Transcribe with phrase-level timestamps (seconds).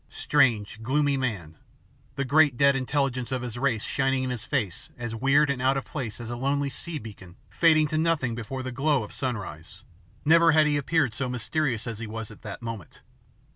[0.09, 1.57] Strange, gloomy man,
[2.15, 5.77] the great dead intelligence of his race shining in his face as weird and out
[5.77, 9.83] of place as a lonely sea beacon fading to nothing before the glow of sunrise,
[10.25, 12.01] never had he appeared so mysterious as
[12.31, 13.01] at that moment.